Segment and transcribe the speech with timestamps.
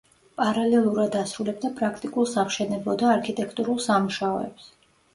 [0.41, 4.71] პარალელურად ასრულებდა პრაქტიკულ სამშენებლო და არქიტექტურულ სამუშაოებს.